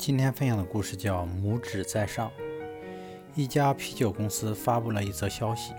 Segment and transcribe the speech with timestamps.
[0.00, 2.28] 今天分享的故事叫《拇指在上》。
[3.34, 5.74] 一家啤酒公司发布了一则消息，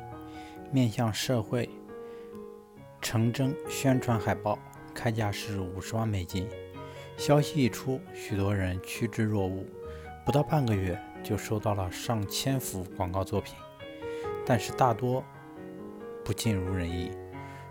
[0.72, 1.68] 面向社会
[3.02, 4.60] 诚征宣传海报，
[4.94, 6.48] 开价是五十万美金。
[7.18, 9.66] 消息一出，许多人趋之若鹜，
[10.24, 13.56] 不到半个月就收到了上千幅广告作品，
[14.46, 15.24] 但是大多
[16.24, 17.10] 不尽如人意。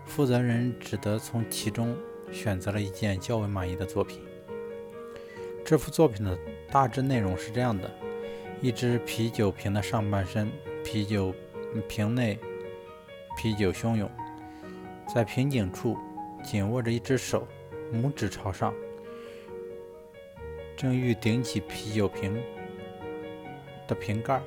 [0.05, 1.95] 负责人只得从其中
[2.29, 4.19] 选择了一件较为满意的作品。
[5.63, 6.37] 这幅作品的
[6.71, 7.91] 大致内容是这样的：
[8.61, 10.49] 一只啤酒瓶的上半身，
[10.85, 11.35] 啤酒
[11.89, 12.39] 瓶内
[13.37, 14.09] 啤酒汹涌，
[15.13, 15.97] 在瓶颈处
[16.41, 17.45] 紧握着一只手，
[17.93, 18.73] 拇指朝上，
[20.77, 22.41] 正欲顶起啤酒瓶
[23.85, 24.41] 的瓶盖，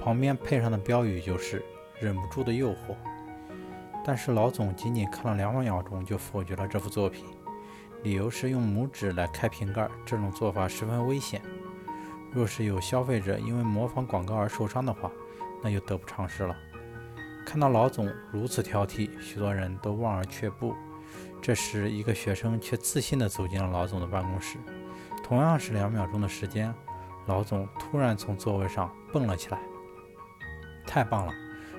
[0.00, 1.64] 旁边配上的标语就是
[2.00, 2.96] “忍不住的诱惑”。
[4.04, 7.24] 但是老总仅仅看了两秒钟就否决了这幅作品。
[8.02, 11.42] 理由是用拇指来开瓶盖，这种做法十分危险。
[12.32, 15.10] 若是有消费者因为模仿广告而受伤的话，
[15.62, 16.56] 那就得不偿失了。
[17.46, 20.74] 看到老总如此挑剔，许多人都望而却步。
[21.40, 24.58] 这时，一个学生却自信地走进了老总的办公室。
[25.22, 26.74] 同样是两秒钟的时间，
[27.26, 29.58] 老总突然从座位上蹦了起来。
[30.86, 31.32] 太棒了，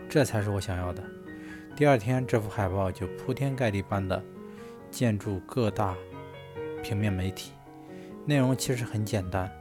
[0.10, 1.04] 这才是我想要的。
[1.76, 4.23] 第二天，这幅海报就铺天盖地般的
[4.92, 5.96] 建筑各大。
[6.84, 7.52] 平面媒体
[8.26, 9.52] 内容其实很简单：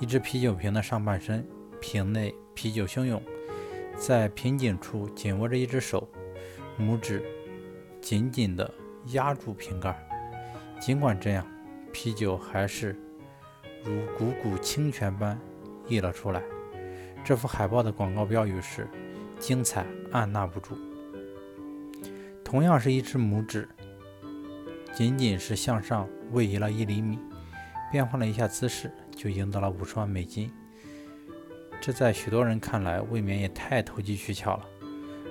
[0.00, 1.46] 一只啤酒瓶的上半身，
[1.80, 3.22] 瓶内啤酒汹涌，
[3.96, 6.08] 在瓶颈处紧握着一只手，
[6.78, 7.22] 拇指
[8.00, 8.68] 紧紧地
[9.12, 9.96] 压住瓶盖。
[10.80, 11.46] 尽管这样，
[11.92, 12.98] 啤酒还是
[13.84, 15.38] 如汩汩清泉般
[15.86, 16.42] 溢了出来。
[17.24, 18.88] 这幅海报的广告标语是
[19.38, 20.76] ：“精彩，按捺不住。”
[22.44, 23.68] 同样是一只拇指。
[24.94, 27.18] 仅仅是向上位移了一厘米，
[27.90, 30.48] 变换了一下姿势，就赢得了五十万美金。
[31.80, 34.64] 这在许多人看来，未免也太投机取巧了。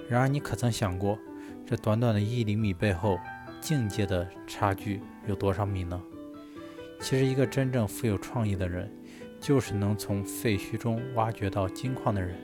[0.09, 1.18] 然而，你可曾想过，
[1.66, 3.18] 这短短的一厘米背后，
[3.62, 6.00] 境界的差距有多少米呢？
[7.00, 8.91] 其实，一个真正富有创意的人，
[9.40, 12.38] 就是能从废墟中挖掘到金矿的人。